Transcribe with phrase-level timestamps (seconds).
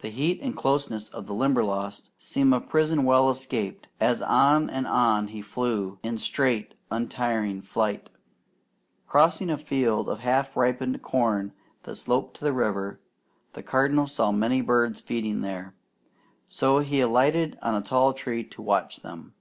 [0.00, 4.86] The heat and closeness of the Limberlost seemed a prison well escaped, as on and
[4.86, 8.10] on he flew in straight untiring flight.
[9.06, 13.00] Crossing a field of half ripened corn that sloped to the river,
[13.54, 15.74] the Cardinal saw many birds feeding there,
[16.46, 19.32] so he alighted on a tall tree to watch them.